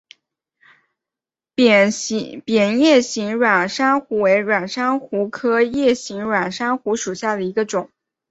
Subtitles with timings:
[1.55, 1.61] 辐
[2.59, 7.91] 叶形软珊瑚为软珊瑚科叶形软珊瑚属下的一个种。